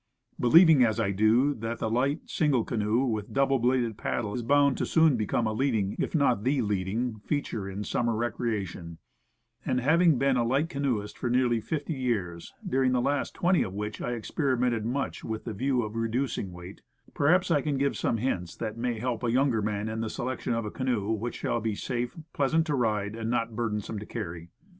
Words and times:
Believing, 0.39 0.83
as 0.83 0.99
I 0.99 1.11
do, 1.11 1.53
that 1.53 1.77
the 1.77 1.87
light, 1.87 2.21
single 2.25 2.63
canoe 2.63 3.05
with 3.05 3.31
double 3.33 3.59
bladed 3.59 3.99
paddle 3.99 4.33
is 4.33 4.41
bound 4.41 4.75
to 4.79 4.85
soon 4.87 5.15
become 5.15 5.45
a 5.45 5.53
leading 5.53 5.95
if 5.99 6.15
not 6.15 6.43
the 6.43 6.59
leading 6.63 7.19
feature 7.19 7.69
in 7.69 7.83
summer 7.83 8.15
recreation, 8.15 8.97
and 9.63 9.79
having 9.79 10.17
been 10.17 10.37
a 10.37 10.43
light 10.43 10.69
canoeist 10.69 11.19
fol 11.19 11.29
nearly 11.29 11.61
fifty 11.61 11.93
years, 11.93 12.51
during 12.67 12.93
the 12.93 12.99
last 12.99 13.35
twenty 13.35 13.61
of 13.61 13.75
which] 13.75 14.01
experimented 14.01 14.87
much 14.87 15.23
with 15.23 15.43
the 15.43 15.53
view 15.53 15.83
of 15.83 15.95
reducing 15.95 16.51
weight, 16.51 16.81
perhaps 17.13 17.51
I 17.51 17.61
can 17.61 17.77
give 17.77 17.95
some 17.95 18.17
hints 18.17 18.55
that 18.55 18.79
may 18.79 18.97
help 18.97 19.21
3 19.21 19.31
younger 19.31 19.61
man 19.61 19.87
in 19.87 20.01
the 20.01 20.09
selection 20.09 20.55
of 20.55 20.65
a 20.65 20.71
canoe 20.71 21.11
which 21.11 21.35
shal) 21.35 21.57
Experiments. 21.57 21.87
1 21.87 21.93
3 21.93 21.97
3 22.01 22.01
be 22.01 22.07
safe, 22.09 22.17
pleasant 22.33 22.65
to 22.65 22.73
ride, 22.73 23.15
and 23.15 23.29
not 23.29 23.55
burdensome 23.55 23.99
to 23.99 24.07
carry. 24.07 24.49